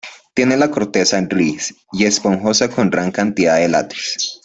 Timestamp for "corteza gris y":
0.71-2.05